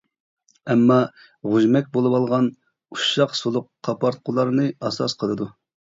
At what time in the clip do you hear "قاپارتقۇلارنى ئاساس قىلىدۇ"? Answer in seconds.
3.89-5.49